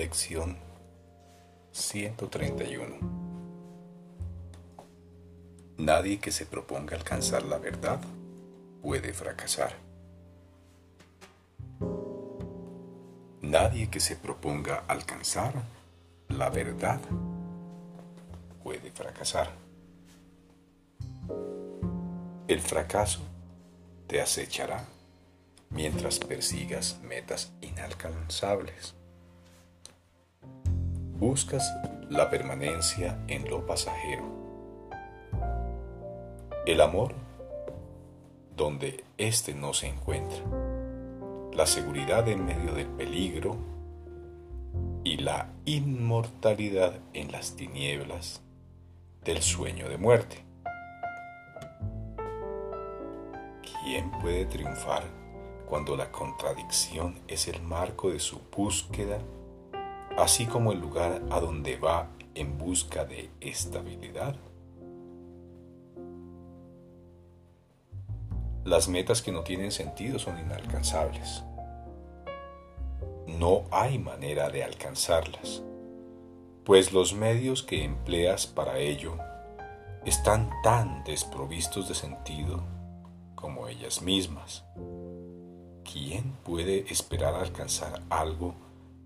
[0.00, 0.56] Lección
[1.72, 2.96] 131
[5.76, 8.00] Nadie que se proponga alcanzar la verdad
[8.80, 9.74] puede fracasar.
[13.42, 15.52] Nadie que se proponga alcanzar
[16.28, 17.02] la verdad
[18.64, 19.50] puede fracasar.
[22.48, 23.20] El fracaso
[24.06, 24.82] te acechará
[25.68, 28.94] mientras persigas metas inalcanzables.
[31.20, 31.70] Buscas
[32.08, 34.24] la permanencia en lo pasajero.
[36.64, 37.12] El amor
[38.56, 40.38] donde éste no se encuentra.
[41.52, 43.58] La seguridad en medio del peligro
[45.04, 48.40] y la inmortalidad en las tinieblas
[49.22, 50.42] del sueño de muerte.
[53.84, 55.02] ¿Quién puede triunfar
[55.68, 59.18] cuando la contradicción es el marco de su búsqueda,
[60.16, 64.36] así como el lugar a donde va en busca de estabilidad?
[68.64, 71.42] Las metas que no tienen sentido son inalcanzables.
[73.26, 75.62] No hay manera de alcanzarlas,
[76.64, 79.16] pues los medios que empleas para ello
[80.04, 82.62] están tan desprovistos de sentido
[83.34, 84.64] como ellas mismas.
[85.90, 88.54] ¿Quién puede esperar alcanzar algo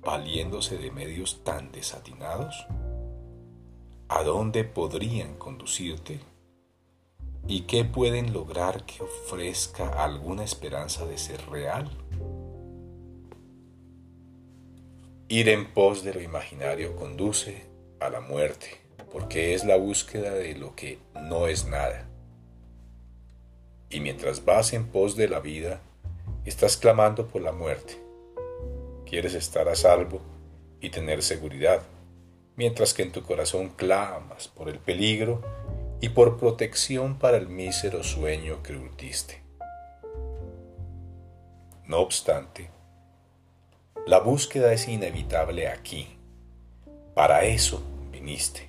[0.00, 2.66] valiéndose de medios tan desatinados?
[4.08, 6.20] ¿A dónde podrían conducirte?
[7.46, 11.90] ¿Y qué pueden lograr que ofrezca alguna esperanza de ser real?
[15.28, 17.66] Ir en pos de lo imaginario conduce
[18.00, 18.80] a la muerte,
[19.12, 22.08] porque es la búsqueda de lo que no es nada.
[23.90, 25.80] Y mientras vas en pos de la vida,
[26.44, 28.09] estás clamando por la muerte.
[29.10, 30.20] Quieres estar a salvo
[30.80, 31.82] y tener seguridad,
[32.54, 35.42] mientras que en tu corazón clamas por el peligro
[36.00, 39.42] y por protección para el mísero sueño que urtiste.
[41.86, 42.70] No obstante,
[44.06, 46.16] la búsqueda es inevitable aquí.
[47.12, 47.82] Para eso
[48.12, 48.68] viniste.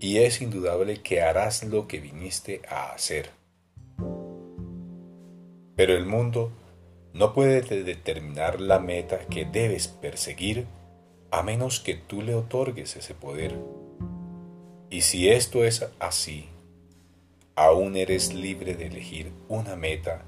[0.00, 3.30] Y es indudable que harás lo que viniste a hacer.
[5.76, 6.52] Pero el mundo
[7.12, 10.66] no puede determinar la meta que debes perseguir
[11.30, 13.56] a menos que tú le otorgues ese poder.
[14.90, 16.48] Y si esto es así,
[17.54, 20.24] aún eres libre de elegir una meta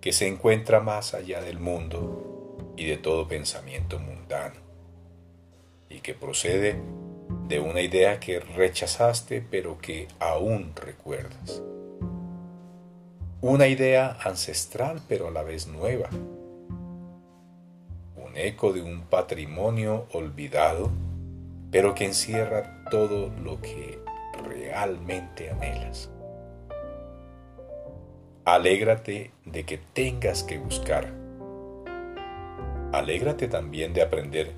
[0.00, 4.56] que se encuentra más allá del mundo y de todo pensamiento mundano,
[5.88, 6.80] y que procede
[7.48, 11.62] de una idea que rechazaste pero que aún recuerdas.
[13.42, 16.10] Una idea ancestral pero a la vez nueva.
[18.14, 20.90] Un eco de un patrimonio olvidado
[21.70, 23.98] pero que encierra todo lo que
[24.46, 26.10] realmente anhelas.
[28.44, 31.10] Alégrate de que tengas que buscar.
[32.92, 34.52] Alégrate también de aprender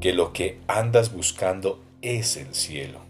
[0.00, 3.07] que lo que andas buscando es el cielo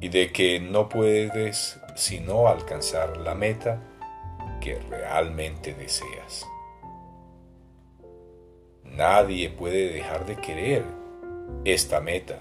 [0.00, 3.82] y de que no puedes sino alcanzar la meta
[4.60, 6.46] que realmente deseas.
[8.84, 10.84] Nadie puede dejar de querer
[11.64, 12.38] esta meta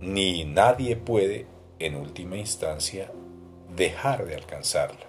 [0.00, 1.46] ni nadie puede,
[1.80, 3.10] en última instancia,
[3.74, 5.06] dejar de alcanzarla.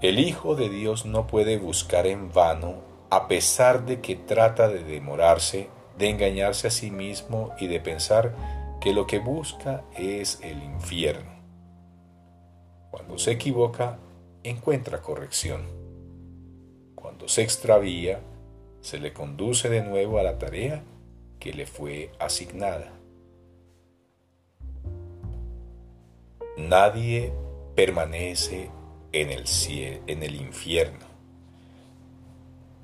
[0.00, 2.76] El Hijo de Dios no puede buscar en vano
[3.10, 8.34] a pesar de que trata de demorarse, de engañarse a sí mismo y de pensar
[8.80, 11.30] que lo que busca es el infierno.
[12.90, 13.98] Cuando se equivoca,
[14.42, 15.62] encuentra corrección.
[16.94, 18.20] Cuando se extravía,
[18.80, 20.82] se le conduce de nuevo a la tarea
[21.38, 22.92] que le fue asignada.
[26.56, 27.32] Nadie
[27.74, 28.70] permanece
[29.12, 31.11] en el, cielo, en el infierno.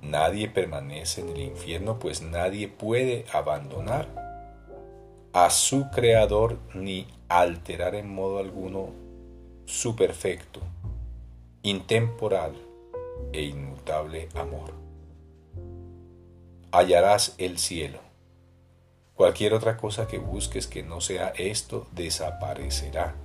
[0.03, 4.09] Nadie permanece en el infierno, pues nadie puede abandonar
[5.33, 8.91] a su creador ni alterar en modo alguno
[9.67, 10.61] su perfecto,
[11.63, 12.55] intemporal
[13.33, 14.73] e inmutable amor.
[16.71, 18.09] Hallarás el cielo
[19.19, 23.17] Cualquier otra cosa que busques que no sea esto desaparecerá.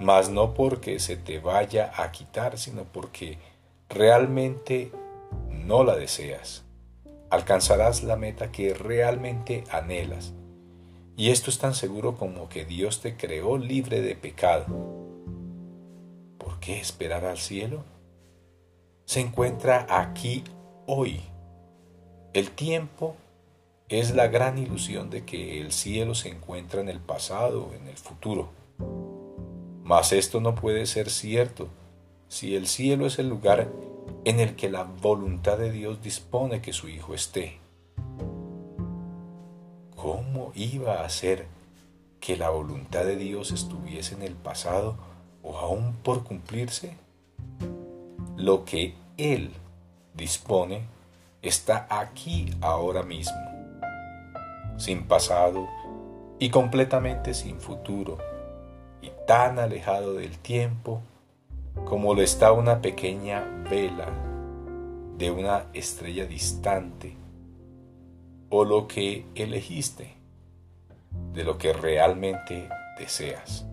[0.00, 3.36] Mas no porque se te vaya a quitar, sino porque
[3.90, 4.90] realmente
[5.70, 6.64] no la deseas.
[7.30, 10.34] Alcanzarás la meta que realmente anhelas.
[11.16, 14.66] Y esto es tan seguro como que Dios te creó libre de pecado.
[16.38, 17.84] ¿Por qué esperar al cielo?
[19.10, 20.44] se encuentra aquí
[20.86, 21.20] hoy.
[22.32, 23.16] El tiempo
[23.88, 27.96] es la gran ilusión de que el cielo se encuentra en el pasado, en el
[27.96, 28.50] futuro.
[29.82, 31.66] Mas esto no puede ser cierto
[32.28, 33.68] si el cielo es el lugar
[34.24, 37.58] en el que la voluntad de Dios dispone que su Hijo esté.
[39.96, 41.46] ¿Cómo iba a ser
[42.20, 44.96] que la voluntad de Dios estuviese en el pasado
[45.42, 46.96] o aún por cumplirse?
[48.36, 49.50] Lo que Él
[50.14, 50.82] dispone
[51.42, 53.38] está aquí ahora mismo,
[54.76, 55.66] sin pasado
[56.38, 58.18] y completamente sin futuro,
[59.02, 61.02] y tan alejado del tiempo
[61.84, 64.08] como lo está una pequeña vela
[65.16, 67.16] de una estrella distante,
[68.48, 70.14] o lo que elegiste
[71.32, 72.68] de lo que realmente
[72.98, 73.66] deseas.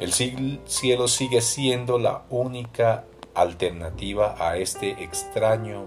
[0.00, 5.86] El cielo sigue siendo la única alternativa a este extraño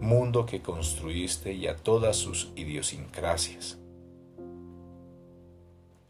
[0.00, 3.78] mundo que construiste y a todas sus idiosincrasias,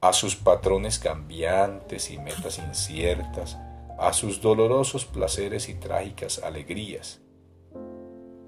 [0.04, 3.56] a sus patrones cambiantes y metas inciertas,
[3.98, 7.22] a sus dolorosos placeres y trágicas alegrías.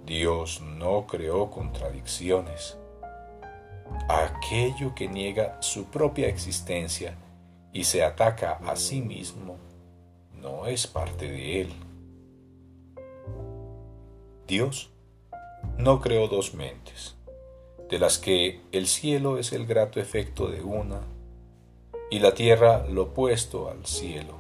[0.05, 2.77] Dios no creó contradicciones.
[4.07, 7.17] Aquello que niega su propia existencia
[7.73, 9.57] y se ataca a sí mismo
[10.35, 11.73] no es parte de él.
[14.47, 14.91] Dios
[15.79, 17.17] no creó dos mentes,
[17.89, 21.16] de las que el cielo es el grato efecto de una
[22.11, 24.35] y la tierra lo opuesto al cielo.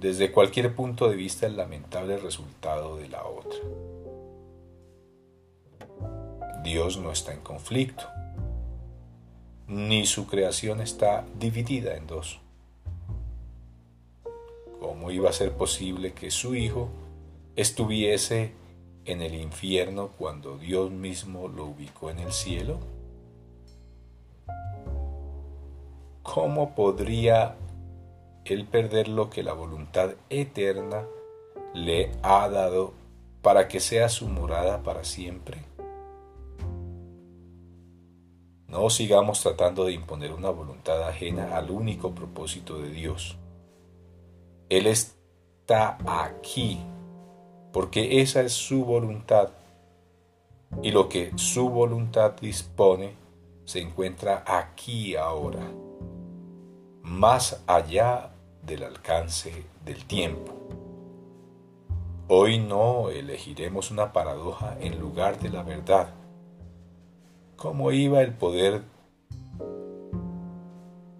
[0.00, 3.58] Desde cualquier punto de vista el lamentable resultado de la otra.
[6.62, 8.04] Dios no está en conflicto,
[9.68, 12.40] ni su creación está dividida en dos.
[14.80, 16.88] ¿Cómo iba a ser posible que su Hijo
[17.56, 18.52] estuviese
[19.04, 22.78] en el infierno cuando Dios mismo lo ubicó en el cielo?
[26.24, 27.54] ¿Cómo podría
[28.46, 31.04] él perder lo que la voluntad eterna
[31.74, 32.94] le ha dado
[33.42, 35.58] para que sea su morada para siempre?
[38.68, 43.36] No sigamos tratando de imponer una voluntad ajena al único propósito de Dios.
[44.70, 46.80] Él está aquí
[47.70, 49.50] porque esa es su voluntad
[50.82, 53.14] y lo que su voluntad dispone
[53.66, 55.70] se encuentra aquí ahora,
[57.14, 58.30] más allá
[58.62, 60.52] del alcance del tiempo.
[62.28, 66.08] Hoy no elegiremos una paradoja en lugar de la verdad.
[67.56, 68.82] ¿Cómo iba el poder,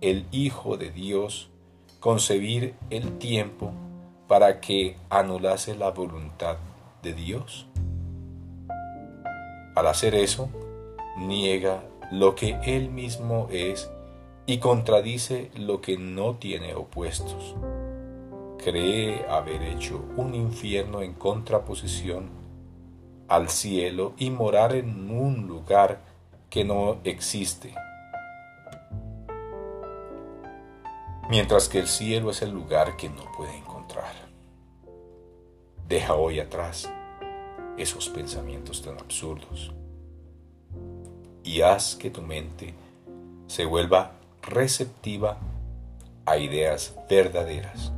[0.01, 1.51] el Hijo de Dios,
[2.01, 3.73] concebir el tiempo
[4.27, 6.57] para que anulase la voluntad
[7.03, 7.67] de Dios.
[9.75, 10.49] Al hacer eso,
[11.19, 13.91] niega lo que Él mismo es
[14.47, 17.55] y contradice lo que no tiene opuestos.
[18.59, 22.31] Cree haber hecho un infierno en contraposición
[23.29, 26.01] al cielo y morar en un lugar
[26.51, 27.75] que no existe.
[31.31, 34.13] Mientras que el cielo es el lugar que no puede encontrar.
[35.89, 36.91] Deja hoy atrás
[37.79, 39.73] esos pensamientos tan absurdos
[41.43, 42.75] y haz que tu mente
[43.47, 44.13] se vuelva
[44.47, 45.39] receptiva
[46.27, 47.93] a ideas verdaderas.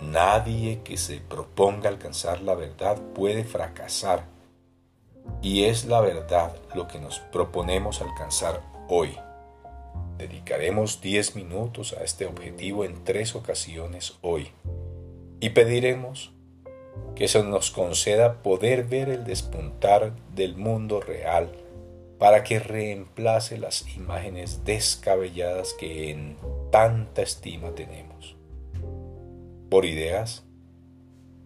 [0.00, 4.24] Nadie que se proponga alcanzar la verdad puede fracasar
[5.42, 9.16] y es la verdad lo que nos proponemos alcanzar hoy.
[10.18, 14.50] Dedicaremos 10 minutos a este objetivo en tres ocasiones hoy
[15.40, 16.32] y pediremos
[17.14, 21.50] que se nos conceda poder ver el despuntar del mundo real
[22.18, 26.36] para que reemplace las imágenes descabelladas que en
[26.70, 28.36] tanta estima tenemos,
[29.68, 30.44] por ideas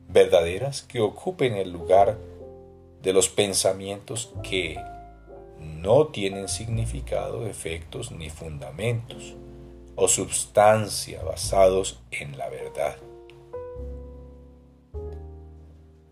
[0.08, 2.18] verdaderas que ocupen el lugar
[3.02, 4.78] de los pensamientos que
[5.58, 9.34] no tienen significado, efectos ni fundamentos
[9.96, 12.96] o substancia basados en la verdad.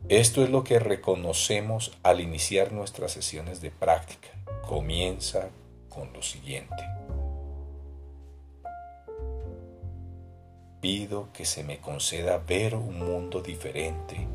[0.08, 4.28] Esto es lo que reconocemos al iniciar nuestras sesiones de práctica.
[4.66, 5.50] Comienza
[5.90, 6.82] con lo siguiente.
[10.80, 14.26] Pido que se me conceda ver un mundo diferente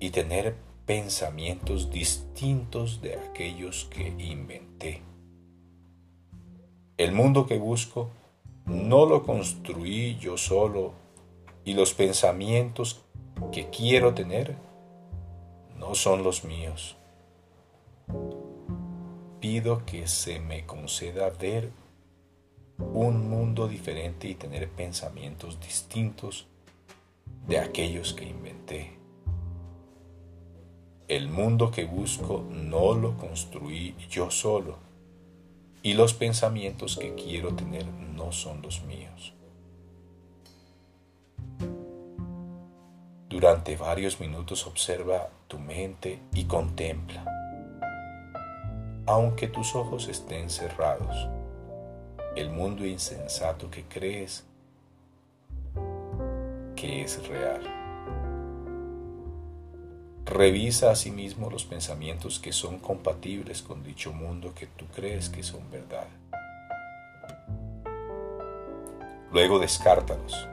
[0.00, 5.02] y tener pensamientos distintos de aquellos que inventé.
[6.96, 8.10] El mundo que busco
[8.66, 10.94] no lo construí yo solo
[11.64, 13.02] y los pensamientos
[13.52, 14.56] que quiero tener
[15.82, 16.96] no son los míos.
[19.40, 21.72] Pido que se me conceda ver
[22.78, 26.46] un mundo diferente y tener pensamientos distintos
[27.48, 28.96] de aquellos que inventé.
[31.08, 34.78] El mundo que busco no lo construí yo solo
[35.82, 39.34] y los pensamientos que quiero tener no son los míos.
[43.32, 47.24] Durante varios minutos observa tu mente y contempla.
[49.06, 51.30] Aunque tus ojos estén cerrados,
[52.36, 54.44] el mundo insensato que crees
[56.76, 57.62] que es real.
[60.26, 65.70] Revisa asimismo los pensamientos que son compatibles con dicho mundo que tú crees que son
[65.70, 66.06] verdad.
[69.32, 70.51] Luego descártalos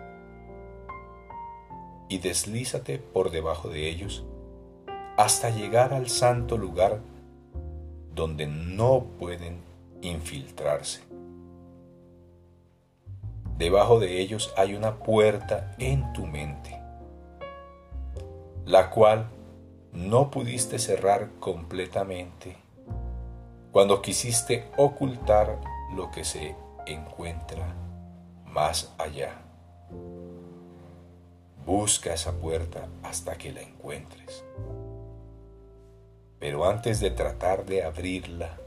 [2.10, 4.26] y deslízate por debajo de ellos
[5.16, 7.00] hasta llegar al santo lugar
[8.14, 9.62] donde no pueden
[10.02, 11.02] infiltrarse.
[13.58, 16.82] Debajo de ellos hay una puerta en tu mente,
[18.66, 19.28] la cual
[19.92, 22.56] no pudiste cerrar completamente
[23.72, 25.60] cuando quisiste ocultar
[25.96, 26.56] lo que se
[26.88, 27.76] encuentra
[28.46, 29.34] más allá.
[31.66, 34.44] Busca esa puerta hasta que la encuentres.
[36.40, 38.58] Pero antes de tratar de abrirla,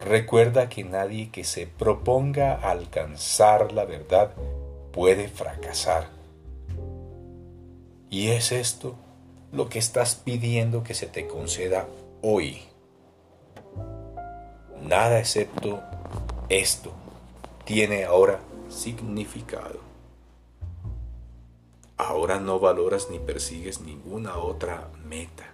[0.00, 4.32] recuerda que nadie que se proponga alcanzar la verdad
[4.92, 6.08] puede fracasar.
[8.10, 8.94] Y es esto
[9.52, 11.86] lo que estás pidiendo que se te conceda
[12.22, 12.62] hoy.
[14.82, 15.80] Nada excepto
[16.48, 16.92] esto
[17.64, 19.91] tiene ahora significado.
[22.04, 25.52] Ahora no valoras ni persigues ninguna otra meta.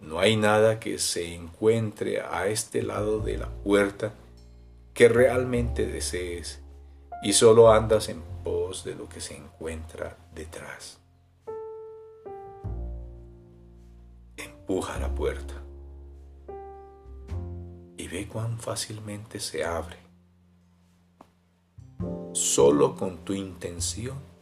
[0.00, 4.14] No hay nada que se encuentre a este lado de la puerta
[4.94, 6.62] que realmente desees
[7.22, 10.98] y solo andas en pos de lo que se encuentra detrás.
[14.38, 15.54] Empuja la puerta
[17.98, 19.98] y ve cuán fácilmente se abre.
[22.32, 24.35] Solo con tu intención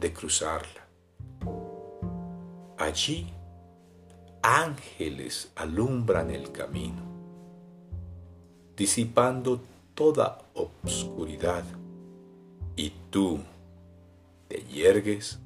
[0.00, 0.86] de cruzarla.
[2.78, 3.32] Allí
[4.42, 7.02] ángeles alumbran el camino,
[8.76, 9.60] disipando
[9.94, 11.64] toda obscuridad,
[12.76, 13.40] y tú
[14.46, 15.40] te yergues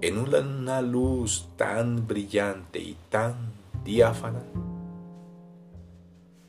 [0.00, 3.52] en una luz tan brillante y tan
[3.84, 4.42] diáfana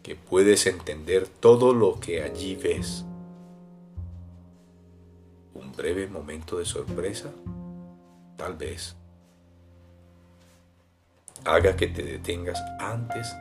[0.02, 3.06] que puedes entender todo lo que allí ves
[5.54, 7.32] un breve momento de sorpresa,
[8.38, 8.96] tal vez,
[11.46, 13.36] haga que te detengas antes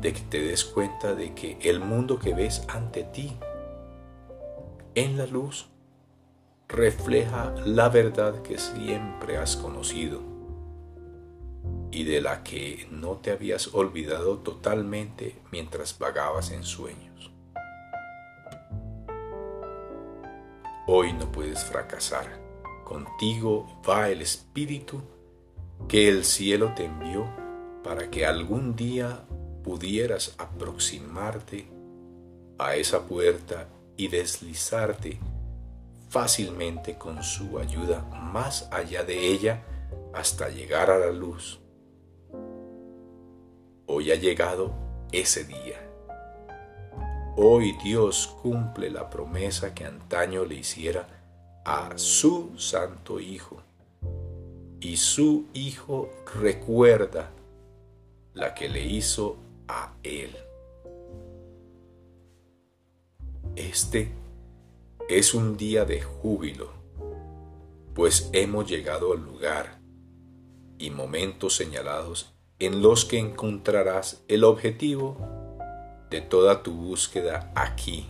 [0.00, 3.36] de que te des cuenta de que el mundo que ves ante ti
[4.94, 5.68] en la luz
[6.68, 10.20] refleja la verdad que siempre has conocido
[11.90, 17.30] y de la que no te habías olvidado totalmente mientras vagabas en sueños.
[20.88, 22.26] Hoy no puedes fracasar.
[22.84, 25.02] Contigo va el Espíritu
[25.88, 27.26] que el cielo te envió
[27.82, 29.24] para que algún día
[29.64, 31.66] pudieras aproximarte
[32.58, 33.66] a esa puerta
[33.96, 35.18] y deslizarte
[36.08, 38.02] fácilmente con su ayuda
[38.32, 39.64] más allá de ella
[40.14, 41.58] hasta llegar a la luz.
[43.86, 44.72] Hoy ha llegado
[45.10, 45.85] ese día.
[47.38, 51.06] Hoy Dios cumple la promesa que antaño le hiciera
[51.66, 53.62] a su Santo Hijo.
[54.80, 56.08] Y su Hijo
[56.40, 57.30] recuerda
[58.32, 59.36] la que le hizo
[59.68, 60.34] a Él.
[63.54, 64.12] Este
[65.10, 66.70] es un día de júbilo,
[67.94, 69.78] pues hemos llegado al lugar
[70.78, 75.35] y momentos señalados en los que encontrarás el objetivo
[76.16, 78.08] de toda tu búsqueda aquí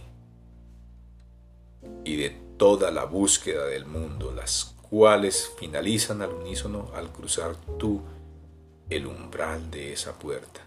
[2.04, 8.00] y de toda la búsqueda del mundo, las cuales finalizan al unísono al cruzar tú
[8.90, 10.60] el umbral de esa puerta.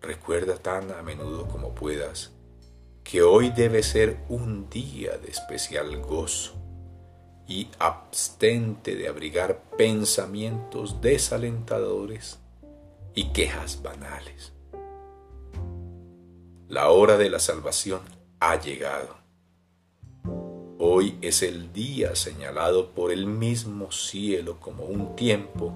[0.00, 2.32] Recuerda tan a menudo como puedas
[3.04, 6.54] que hoy debe ser un día de especial gozo
[7.46, 12.38] y abstente de abrigar pensamientos desalentadores
[13.14, 14.52] y quejas banales.
[16.72, 18.00] La hora de la salvación
[18.40, 19.14] ha llegado.
[20.78, 25.74] Hoy es el día señalado por el mismo cielo como un tiempo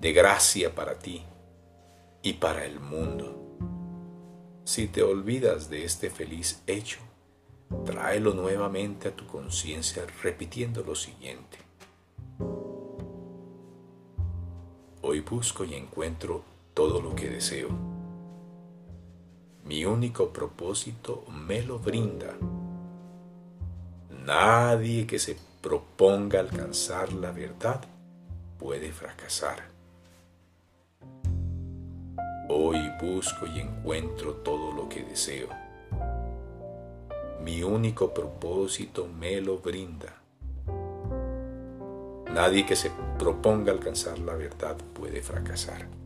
[0.00, 1.24] de gracia para ti
[2.22, 3.58] y para el mundo.
[4.62, 7.00] Si te olvidas de este feliz hecho,
[7.84, 11.58] tráelo nuevamente a tu conciencia repitiendo lo siguiente.
[15.02, 16.44] Hoy busco y encuentro
[16.74, 17.95] todo lo que deseo.
[19.66, 22.36] Mi único propósito me lo brinda.
[24.24, 27.80] Nadie que se proponga alcanzar la verdad
[28.60, 29.64] puede fracasar.
[32.48, 35.48] Hoy busco y encuentro todo lo que deseo.
[37.42, 40.14] Mi único propósito me lo brinda.
[42.32, 46.05] Nadie que se proponga alcanzar la verdad puede fracasar.